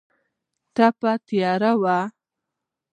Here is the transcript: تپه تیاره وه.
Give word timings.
تپه 0.75 1.11
تیاره 1.27 1.71
وه. 1.81 1.97